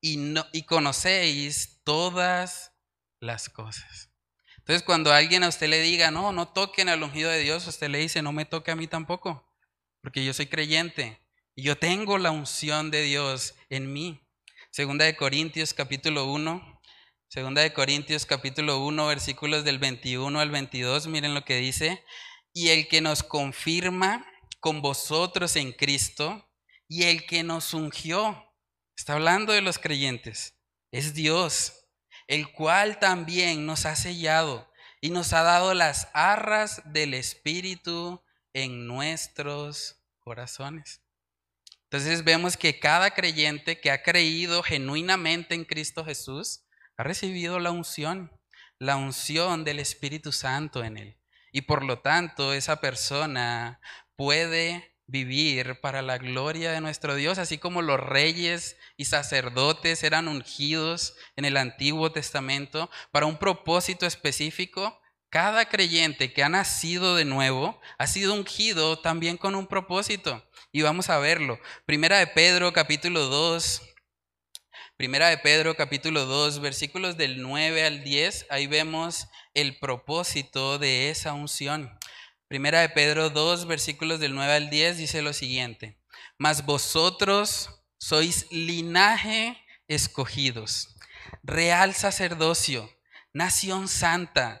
[0.00, 2.74] y, no, y conocéis todas
[3.18, 4.12] las cosas.
[4.58, 7.88] Entonces cuando alguien a usted le diga, no, no toquen al ungido de Dios, usted
[7.88, 9.51] le dice, no me toque a mí tampoco
[10.02, 11.20] porque yo soy creyente
[11.54, 14.20] y yo tengo la unción de Dios en mí.
[14.70, 16.80] Segunda de Corintios capítulo 1,
[17.28, 22.04] Segunda de Corintios capítulo 1, versículos del 21 al 22, miren lo que dice,
[22.52, 24.26] y el que nos confirma
[24.60, 26.50] con vosotros en Cristo
[26.88, 28.52] y el que nos ungió,
[28.96, 30.58] está hablando de los creyentes,
[30.90, 31.86] es Dios,
[32.26, 38.21] el cual también nos ha sellado y nos ha dado las arras del Espíritu
[38.54, 41.02] en nuestros corazones.
[41.84, 46.64] Entonces vemos que cada creyente que ha creído genuinamente en Cristo Jesús
[46.96, 48.30] ha recibido la unción.
[48.78, 51.18] la unción del Espíritu Santo en él.
[51.52, 53.78] Y por lo tanto, esa persona
[54.16, 60.26] puede vivir para la gloria de nuestro Dios, así como los reyes y sacerdotes eran
[60.26, 65.01] ungidos en el Antiguo Testamento para un propósito específico.
[65.32, 70.46] Cada creyente que ha nacido de nuevo ha sido ungido también con un propósito.
[70.72, 71.58] Y vamos a verlo.
[71.86, 73.80] Primera de Pedro capítulo 2.
[74.98, 78.48] Primera de Pedro capítulo 2, versículos del 9 al 10.
[78.50, 81.98] Ahí vemos el propósito de esa unción.
[82.46, 85.98] Primera de Pedro 2, versículos del 9 al 10 dice lo siguiente.
[86.36, 89.56] Mas vosotros sois linaje
[89.88, 90.94] escogidos,
[91.42, 92.90] real sacerdocio,
[93.32, 94.60] nación santa,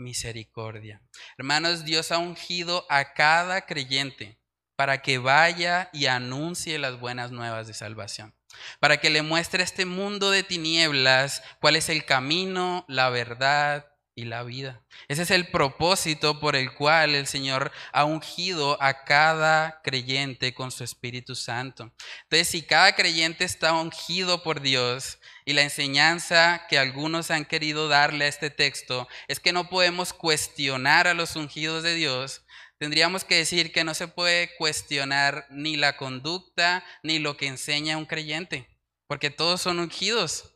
[0.00, 1.02] misericordia.
[1.38, 4.40] Hermanos, Dios ha ungido a cada creyente
[4.76, 8.34] para que vaya y anuncie las buenas nuevas de salvación,
[8.80, 13.89] para que le muestre a este mundo de tinieblas cuál es el camino, la verdad
[14.14, 14.82] y la vida.
[15.08, 20.70] Ese es el propósito por el cual el Señor ha ungido a cada creyente con
[20.70, 21.92] su Espíritu Santo.
[22.24, 27.88] Entonces, si cada creyente está ungido por Dios y la enseñanza que algunos han querido
[27.88, 32.42] darle a este texto es que no podemos cuestionar a los ungidos de Dios,
[32.78, 37.96] tendríamos que decir que no se puede cuestionar ni la conducta ni lo que enseña
[37.96, 38.68] un creyente,
[39.06, 40.49] porque todos son ungidos.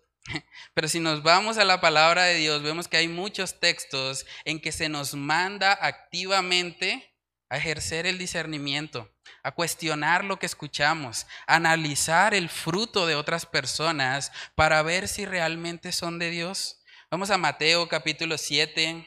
[0.74, 4.60] Pero si nos vamos a la palabra de Dios, vemos que hay muchos textos en
[4.60, 7.14] que se nos manda activamente
[7.50, 9.10] a ejercer el discernimiento,
[9.42, 15.26] a cuestionar lo que escuchamos, a analizar el fruto de otras personas para ver si
[15.26, 16.80] realmente son de Dios.
[17.10, 19.06] Vamos a Mateo capítulo 7.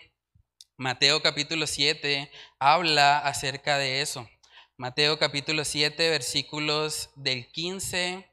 [0.78, 4.30] Mateo capítulo 7 habla acerca de eso.
[4.78, 8.32] Mateo capítulo 7 versículos del 15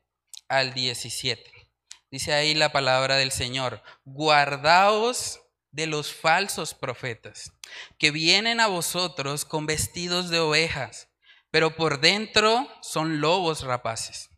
[0.48, 1.53] al 17.
[2.14, 5.40] Dice ahí la palabra del Señor, guardaos
[5.72, 7.50] de los falsos profetas,
[7.98, 11.08] que vienen a vosotros con vestidos de ovejas,
[11.50, 14.30] pero por dentro son lobos rapaces.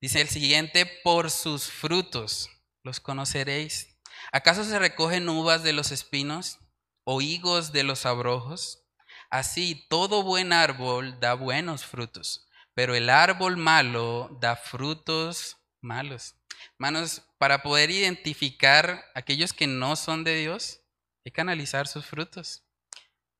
[0.00, 2.50] Dice el siguiente, por sus frutos
[2.82, 3.96] los conoceréis.
[4.32, 6.58] ¿Acaso se recogen uvas de los espinos
[7.04, 8.82] o higos de los abrojos?
[9.30, 16.34] Así, todo buen árbol da buenos frutos, pero el árbol malo da frutos malos.
[16.74, 20.80] Hermanos, para poder identificar aquellos que no son de Dios,
[21.24, 22.64] hay que analizar sus frutos.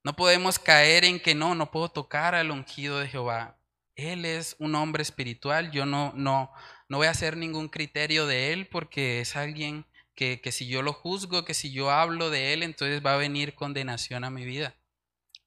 [0.03, 3.59] No podemos caer en que no, no puedo tocar al ungido de Jehová.
[3.96, 6.50] Él es un hombre espiritual, yo no, no,
[6.88, 10.81] no voy a hacer ningún criterio de él porque es alguien que, que si yo
[10.81, 14.46] lo juzgo, que si yo hablo de él, entonces va a venir condenación a mi
[14.46, 14.74] vida.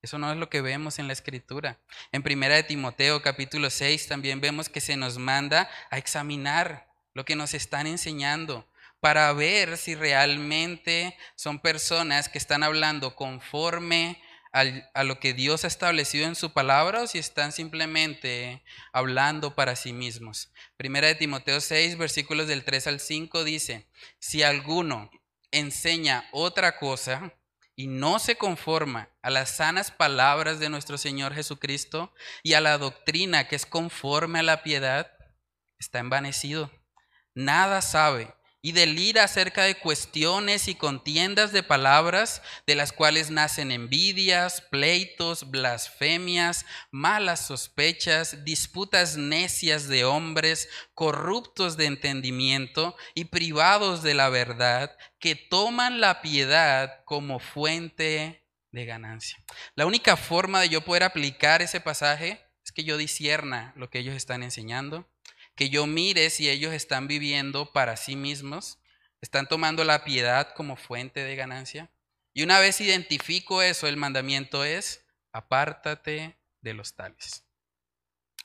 [0.03, 1.79] Eso no es lo que vemos en la escritura.
[2.11, 7.23] En primera de Timoteo capítulo 6 también vemos que se nos manda a examinar lo
[7.23, 8.67] que nos están enseñando,
[8.99, 15.67] para ver si realmente son personas que están hablando conforme a lo que Dios ha
[15.67, 18.61] establecido en su palabra o si están simplemente
[18.91, 20.51] hablando para sí mismos.
[20.75, 23.87] Primera de Timoteo 6, versículos del 3 al 5 dice,
[24.19, 25.09] si alguno
[25.51, 27.33] enseña otra cosa
[27.75, 32.77] y no se conforma a las sanas palabras de nuestro Señor Jesucristo y a la
[32.77, 35.11] doctrina que es conforme a la piedad,
[35.79, 36.71] está envanecido.
[37.33, 38.33] Nada sabe
[38.65, 45.51] y delira acerca de cuestiones y contiendas de palabras, de las cuales nacen envidias, pleitos,
[45.51, 54.95] blasfemias, malas sospechas, disputas necias de hombres, corruptos de entendimiento y privados de la verdad,
[55.19, 59.43] que toman la piedad como fuente de ganancia.
[59.75, 63.99] La única forma de yo poder aplicar ese pasaje es que yo disierna lo que
[63.99, 65.12] ellos están enseñando
[65.55, 68.79] que yo mire si ellos están viviendo para sí mismos,
[69.21, 71.91] están tomando la piedad como fuente de ganancia.
[72.33, 77.45] Y una vez identifico eso, el mandamiento es, apártate de los tales.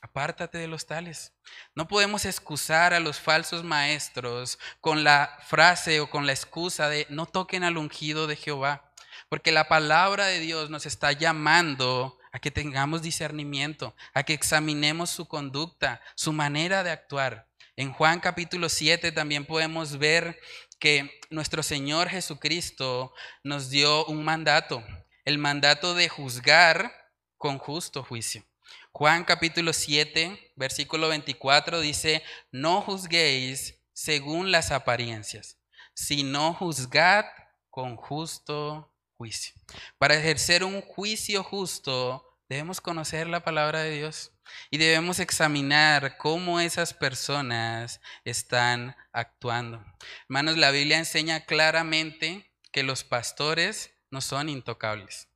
[0.01, 1.33] Apártate de los tales.
[1.75, 7.05] No podemos excusar a los falsos maestros con la frase o con la excusa de
[7.09, 8.93] no toquen al ungido de Jehová,
[9.27, 15.09] porque la palabra de Dios nos está llamando a que tengamos discernimiento, a que examinemos
[15.09, 17.47] su conducta, su manera de actuar.
[17.75, 20.39] En Juan capítulo 7 también podemos ver
[20.79, 23.13] que nuestro Señor Jesucristo
[23.43, 24.83] nos dio un mandato,
[25.25, 26.93] el mandato de juzgar
[27.37, 28.45] con justo juicio.
[28.91, 35.57] Juan capítulo 7, versículo 24 dice, no juzguéis según las apariencias,
[35.93, 37.25] sino juzgad
[37.69, 39.53] con justo juicio.
[39.97, 44.31] Para ejercer un juicio justo, debemos conocer la palabra de Dios
[44.71, 49.83] y debemos examinar cómo esas personas están actuando.
[50.29, 55.27] Hermanos, la Biblia enseña claramente que los pastores no son intocables,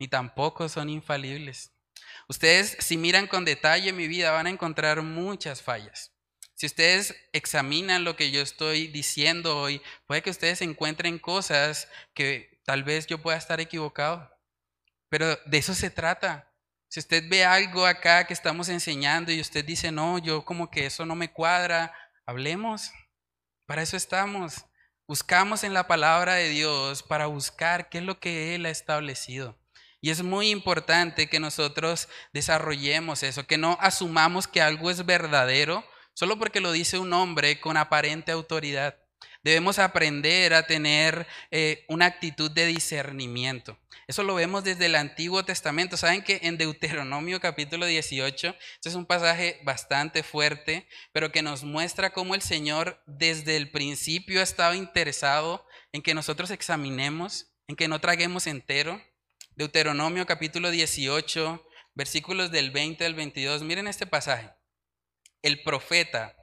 [0.00, 1.70] ni tampoco son infalibles.
[2.28, 6.12] Ustedes, si miran con detalle mi vida, van a encontrar muchas fallas.
[6.54, 12.57] Si ustedes examinan lo que yo estoy diciendo hoy, puede que ustedes encuentren cosas que
[12.68, 14.30] tal vez yo pueda estar equivocado.
[15.08, 16.52] Pero de eso se trata.
[16.88, 20.84] Si usted ve algo acá que estamos enseñando y usted dice, no, yo como que
[20.84, 21.94] eso no me cuadra,
[22.26, 22.90] hablemos.
[23.64, 24.66] Para eso estamos.
[25.06, 29.58] Buscamos en la palabra de Dios para buscar qué es lo que Él ha establecido.
[30.02, 35.82] Y es muy importante que nosotros desarrollemos eso, que no asumamos que algo es verdadero
[36.12, 38.98] solo porque lo dice un hombre con aparente autoridad.
[39.44, 43.78] Debemos aprender a tener eh, una actitud de discernimiento.
[44.08, 45.96] Eso lo vemos desde el Antiguo Testamento.
[45.96, 51.62] Saben que en Deuteronomio capítulo 18, este es un pasaje bastante fuerte, pero que nos
[51.62, 57.76] muestra cómo el Señor desde el principio ha estado interesado en que nosotros examinemos, en
[57.76, 59.00] que no traguemos entero,
[59.54, 61.64] Deuteronomio capítulo 18,
[61.94, 63.62] versículos del 20 al 22.
[63.62, 64.50] Miren este pasaje.
[65.42, 66.36] El profeta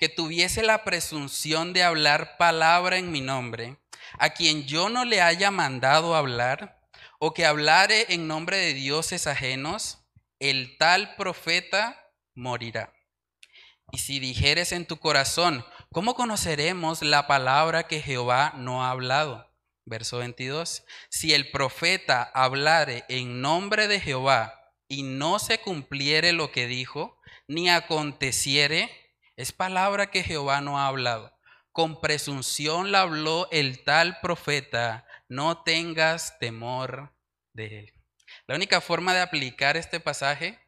[0.00, 3.76] que tuviese la presunción de hablar palabra en mi nombre,
[4.18, 6.80] a quien yo no le haya mandado hablar,
[7.18, 9.98] o que hablare en nombre de dioses ajenos,
[10.38, 12.94] el tal profeta morirá.
[13.92, 19.52] Y si dijeres en tu corazón, ¿cómo conoceremos la palabra que Jehová no ha hablado?
[19.84, 20.82] Verso 22.
[21.10, 27.20] Si el profeta hablare en nombre de Jehová y no se cumpliere lo que dijo,
[27.48, 28.88] ni aconteciere,
[29.40, 31.34] es palabra que Jehová no ha hablado.
[31.72, 37.14] Con presunción la habló el tal profeta, no tengas temor
[37.54, 37.92] de él.
[38.46, 40.58] La única forma de aplicar este pasaje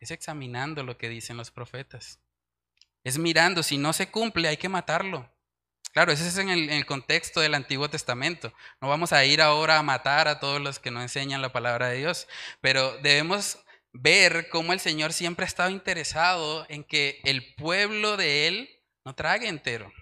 [0.00, 2.20] es examinando lo que dicen los profetas.
[3.04, 5.32] Es mirando, si no se cumple hay que matarlo.
[5.92, 8.52] Claro, ese es en el, contexto del Antiguo Testamento.
[8.82, 11.88] No vamos a ir ahora a matar a todos los que no enseñan la palabra
[11.88, 12.28] de Dios,
[12.60, 13.58] pero debemos
[13.92, 18.70] ver cómo el Señor siempre ha estado interesado en que el pueblo de Él
[19.04, 19.92] no trague entero,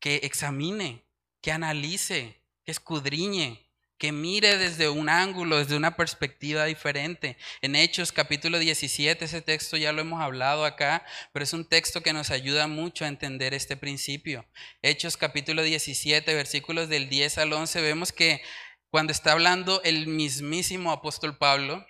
[0.00, 1.04] que examine,
[1.40, 3.68] que analice, que escudriñe,
[4.02, 7.36] que mire desde un ángulo, desde una perspectiva diferente.
[7.60, 12.02] En Hechos capítulo 17, ese texto ya lo hemos hablado acá, pero es un texto
[12.02, 14.44] que nos ayuda mucho a entender este principio.
[14.82, 18.42] Hechos capítulo 17, versículos del 10 al 11, vemos que
[18.90, 21.86] cuando está hablando el mismísimo apóstol Pablo,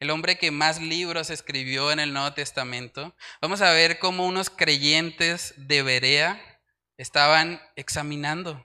[0.00, 4.50] el hombre que más libros escribió en el Nuevo Testamento, vamos a ver cómo unos
[4.50, 6.60] creyentes de Berea
[6.96, 8.64] estaban examinando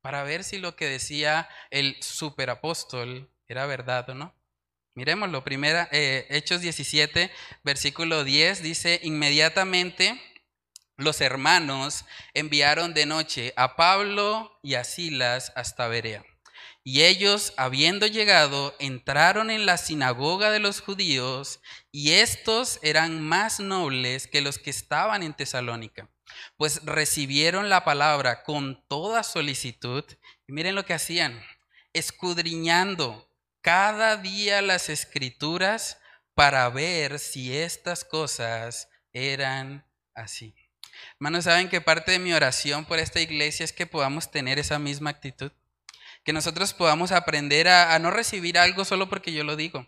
[0.00, 4.34] para ver si lo que decía el superapóstol era verdad o no.
[4.94, 7.30] Miremoslo, primera, eh, Hechos 17,
[7.62, 10.20] versículo 10, dice, inmediatamente
[10.96, 12.04] los hermanos
[12.34, 16.24] enviaron de noche a Pablo y a Silas hasta Berea.
[16.82, 21.60] Y ellos, habiendo llegado, entraron en la sinagoga de los judíos,
[21.92, 26.08] y estos eran más nobles que los que estaban en Tesalónica
[26.56, 30.04] pues recibieron la palabra con toda solicitud.
[30.46, 31.42] Y miren lo que hacían,
[31.92, 33.28] escudriñando
[33.60, 35.98] cada día las escrituras
[36.34, 40.54] para ver si estas cosas eran así.
[41.14, 44.78] Hermanos, ¿saben que parte de mi oración por esta iglesia es que podamos tener esa
[44.78, 45.52] misma actitud?
[46.24, 49.86] Que nosotros podamos aprender a, no recibir algo solo porque yo lo digo,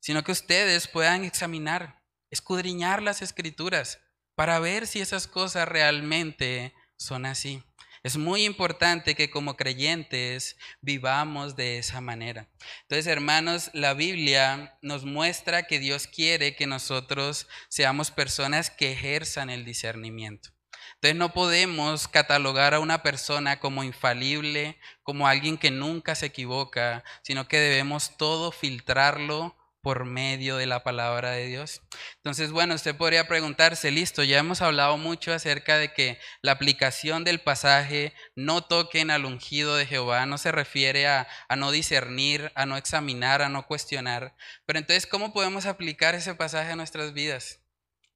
[0.00, 4.00] sino que ustedes puedan examinar, escudriñar las escrituras
[4.34, 7.62] para ver si esas cosas realmente son así.
[8.04, 12.48] Es muy importante que como creyentes vivamos de esa manera.
[12.82, 19.50] Entonces, hermanos, la Biblia nos muestra que Dios quiere que nosotros seamos personas que ejerzan
[19.50, 20.50] el discernimiento.
[20.98, 27.04] Entonces no podemos catalogar a una persona como infalible, como alguien que nunca se equivoca,
[27.22, 31.82] sino que debemos todo filtrarlo por medio de la palabra de Dios.
[32.16, 37.22] Entonces, bueno, usted podría preguntarse, listo, ya hemos hablado mucho acerca de que la aplicación
[37.22, 42.50] del pasaje no toquen al ungido de Jehová, no se refiere a, a no discernir,
[42.56, 44.34] a no examinar, a no cuestionar.
[44.66, 47.60] Pero entonces, ¿cómo podemos aplicar ese pasaje a nuestras vidas?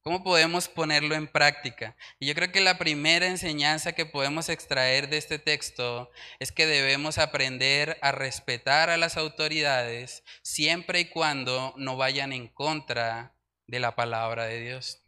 [0.04, 1.96] ¿Cómo podemos ponerlo en práctica?
[2.18, 6.66] Y yo creo que la primera enseñanza que podemos extraer de este texto es que
[6.66, 13.36] debemos aprender a respetar a las autoridades siempre y cuando no vayan en contra
[13.68, 15.04] de la palabra de Dios.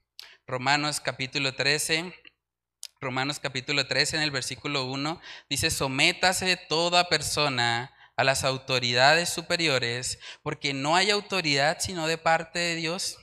[0.46, 2.14] Romanos capítulo 13,
[3.00, 5.20] Romanos capítulo 13 en el versículo 1
[5.50, 12.60] dice, sométase toda persona a las autoridades superiores, porque no hay autoridad sino de parte
[12.60, 13.18] de Dios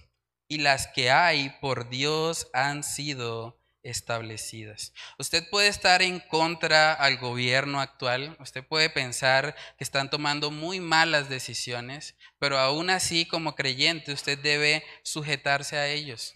[0.51, 4.91] y las que hay por Dios han sido establecidas.
[5.17, 10.81] Usted puede estar en contra al gobierno actual, usted puede pensar que están tomando muy
[10.81, 16.33] malas decisiones, pero aún así como creyente usted debe sujetarse a ellos,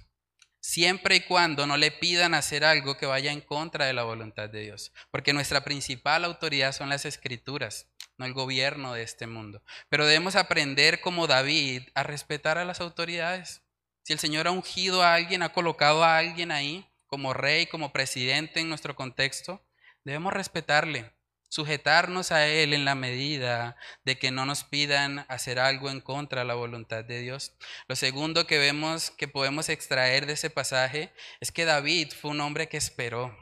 [0.61, 4.47] siempre y cuando no le pidan hacer algo que vaya en contra de la voluntad
[4.47, 7.87] de Dios, porque nuestra principal autoridad son las escrituras,
[8.17, 9.61] no el gobierno de este mundo.
[9.89, 13.64] Pero debemos aprender como David a respetar a las autoridades.
[14.05, 17.91] Si el Señor ha ungido a alguien, ha colocado a alguien ahí como rey, como
[17.91, 19.65] presidente en nuestro contexto,
[20.03, 21.11] debemos respetarle,
[21.49, 26.41] sujetarnos a Él en la medida de que no nos pidan hacer algo en contra
[26.41, 27.55] de la voluntad de Dios.
[27.87, 32.41] Lo segundo que vemos que podemos extraer de ese pasaje es que David fue un
[32.41, 33.35] hombre que esperó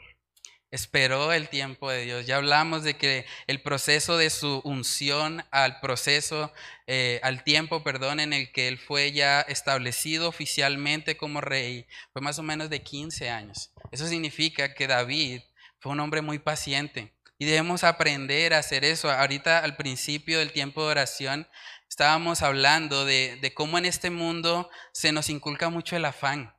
[0.73, 2.25] esperó el tiempo de Dios.
[2.25, 6.51] Ya hablamos de que el proceso de su unción al proceso,
[6.87, 12.23] eh, al tiempo, perdón, en el que él fue ya establecido oficialmente como rey, fue
[12.23, 13.71] más o menos de 15 años.
[13.91, 15.41] Eso significa que David
[15.79, 19.11] fue un hombre muy paciente y debemos aprender a hacer eso.
[19.11, 21.47] Ahorita al principio del tiempo de oración
[21.87, 26.55] estábamos hablando de, de cómo en este mundo se nos inculca mucho el afán,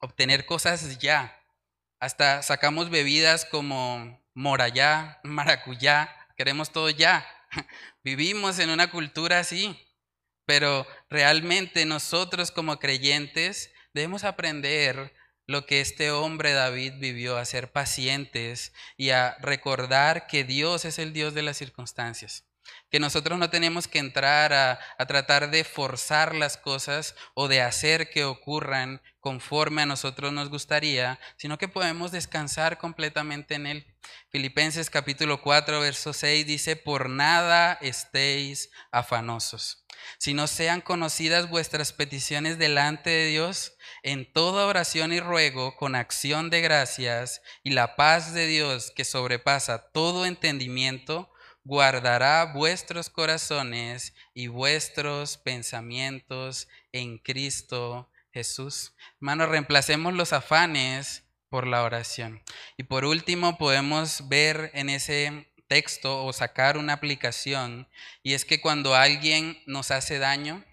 [0.00, 1.37] obtener cosas ya
[2.00, 7.26] hasta sacamos bebidas como morayá, maracuyá, queremos todo ya.
[8.04, 9.78] Vivimos en una cultura así,
[10.46, 15.14] pero realmente nosotros como creyentes debemos aprender
[15.46, 20.98] lo que este hombre David vivió, a ser pacientes y a recordar que Dios es
[20.98, 22.47] el Dios de las circunstancias
[22.90, 28.10] que nosotros no tenemos que entrar a, tratar de forzar las cosas o de hacer
[28.10, 33.96] que ocurran conforme a nosotros nos gustaría, sino que podemos descansar completamente en Él.
[34.30, 39.84] Filipenses capítulo 4, verso 6 dice, por nada estéis afanosos,
[40.18, 46.48] sino sean conocidas vuestras peticiones delante de Dios en toda oración y ruego con acción
[46.48, 51.30] de gracias, y la paz de Dios que sobrepasa todo entendimiento,
[51.64, 58.94] guardará vuestros corazones y vuestros pensamientos en Cristo Jesús.
[59.20, 62.42] Hermanos, reemplacemos los afanes por la oración.
[62.76, 67.88] Y por último, podemos ver en ese texto o sacar una aplicación,
[68.22, 70.64] y es que cuando alguien nos hace daño,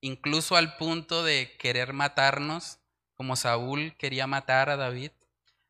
[0.00, 2.78] incluso al punto de querer matarnos,
[3.14, 5.10] como Saúl quería matar a David,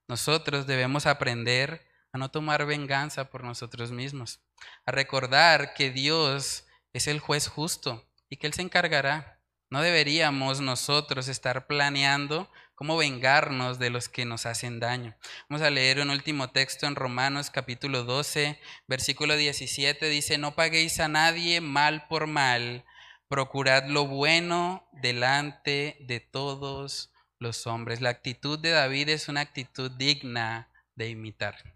[0.06, 4.40] nosotros debemos aprender a no tomar venganza por nosotros mismos,
[4.86, 9.40] a recordar que Dios es el juez justo y que Él se encargará.
[9.70, 15.16] No deberíamos nosotros estar planeando cómo vengarnos de los que nos hacen daño.
[15.48, 20.08] Vamos a leer un último texto en Romanos capítulo 12, versículo 17.
[20.08, 22.84] Dice, no paguéis a nadie mal por mal,
[23.28, 28.00] procurad lo bueno delante de todos los hombres.
[28.00, 31.73] La actitud de David es una actitud digna de imitar.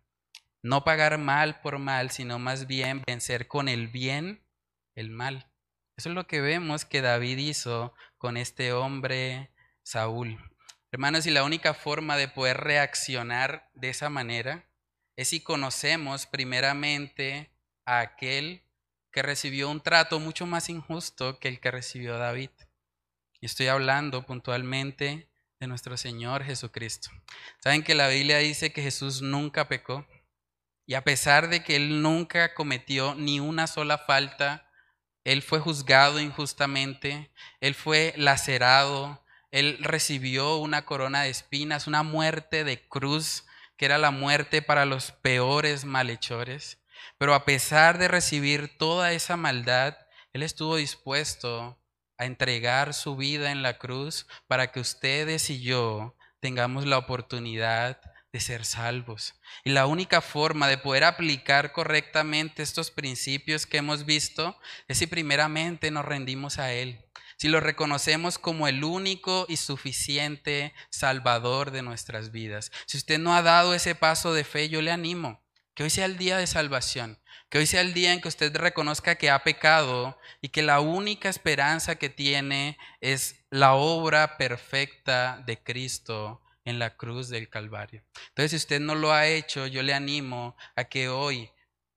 [0.62, 4.44] No pagar mal por mal, sino más bien vencer con el bien
[4.94, 5.50] el mal.
[5.96, 9.52] Eso es lo que vemos que David hizo con este hombre
[9.82, 10.38] Saúl.
[10.90, 14.68] Hermanos, y la única forma de poder reaccionar de esa manera
[15.16, 17.50] es si conocemos primeramente
[17.84, 18.62] a aquel
[19.12, 22.50] que recibió un trato mucho más injusto que el que recibió David.
[23.40, 25.28] Y estoy hablando puntualmente
[25.60, 27.10] de nuestro Señor Jesucristo.
[27.62, 30.06] ¿Saben que la Biblia dice que Jesús nunca pecó?
[30.88, 34.70] Y a pesar de que él nunca cometió ni una sola falta,
[35.22, 37.30] él fue juzgado injustamente,
[37.60, 43.44] él fue lacerado, él recibió una corona de espinas, una muerte de cruz,
[43.76, 46.78] que era la muerte para los peores malhechores.
[47.18, 49.94] Pero a pesar de recibir toda esa maldad,
[50.32, 51.78] él estuvo dispuesto
[52.16, 58.00] a entregar su vida en la cruz para que ustedes y yo tengamos la oportunidad
[58.32, 59.34] de ser salvos.
[59.64, 65.06] Y la única forma de poder aplicar correctamente estos principios que hemos visto es si
[65.06, 67.04] primeramente nos rendimos a Él,
[67.36, 72.70] si lo reconocemos como el único y suficiente Salvador de nuestras vidas.
[72.86, 75.42] Si usted no ha dado ese paso de fe, yo le animo
[75.78, 77.20] que hoy sea el día de salvación.
[77.50, 80.80] Que hoy sea el día en que usted reconozca que ha pecado y que la
[80.80, 88.04] única esperanza que tiene es la obra perfecta de Cristo en la cruz del Calvario.
[88.28, 91.50] Entonces, si usted no lo ha hecho, yo le animo a que hoy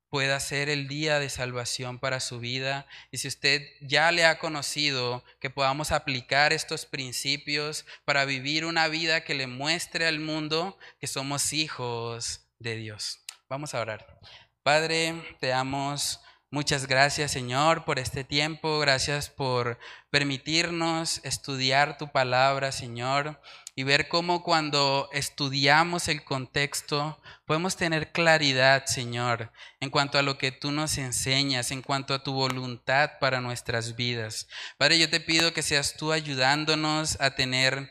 [0.09, 2.85] pueda ser el día de salvación para su vida.
[3.11, 8.87] Y si usted ya le ha conocido, que podamos aplicar estos principios para vivir una
[8.89, 13.21] vida que le muestre al mundo que somos hijos de Dios.
[13.49, 14.19] Vamos a orar.
[14.63, 18.79] Padre, te damos muchas gracias, Señor, por este tiempo.
[18.79, 19.79] Gracias por
[20.11, 23.39] permitirnos estudiar tu palabra, Señor
[23.75, 30.37] y ver cómo cuando estudiamos el contexto podemos tener claridad, Señor, en cuanto a lo
[30.37, 34.47] que tú nos enseñas, en cuanto a tu voluntad para nuestras vidas.
[34.77, 37.89] Padre, yo te pido que seas tú ayudándonos a tener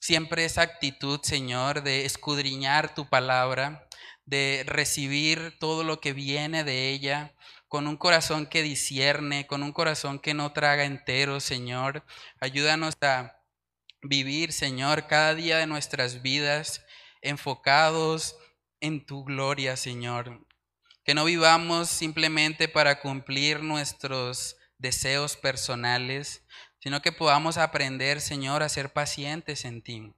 [0.00, 3.86] siempre esa actitud, Señor, de escudriñar tu palabra,
[4.24, 7.34] de recibir todo lo que viene de ella
[7.70, 12.04] con un corazón que discierne, con un corazón que no traga entero, Señor.
[12.40, 13.44] Ayúdanos a
[14.02, 16.84] vivir, Señor, cada día de nuestras vidas
[17.22, 18.36] enfocados
[18.80, 20.44] en tu gloria, Señor.
[21.04, 26.44] Que no vivamos simplemente para cumplir nuestros deseos personales,
[26.80, 30.12] sino que podamos aprender, Señor, a ser pacientes en ti,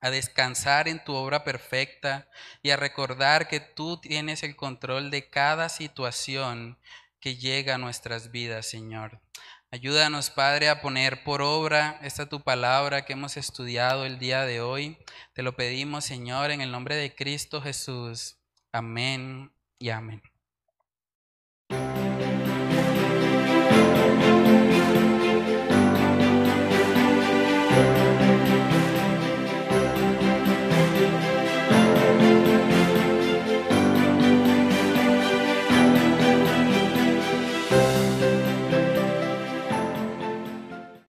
[0.00, 2.28] a descansar en tu obra perfecta
[2.62, 6.78] y a recordar que tú tienes el control de cada situación
[7.20, 9.20] que llega a nuestras vidas, Señor.
[9.70, 14.62] Ayúdanos, Padre, a poner por obra esta tu palabra que hemos estudiado el día de
[14.62, 14.96] hoy.
[15.34, 18.38] Te lo pedimos, Señor, en el nombre de Cristo Jesús.
[18.72, 20.22] Amén y amén.